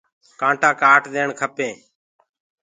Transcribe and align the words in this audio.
ڪآٽآ 0.39 0.69
ڪآٽ 0.81 1.03
ديڻ 1.13 1.27
کپينٚ۔ 1.39 1.79